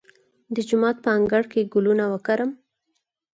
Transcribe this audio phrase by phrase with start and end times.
[0.55, 2.51] د جومات په انګړ کې ګلونه وکرم؟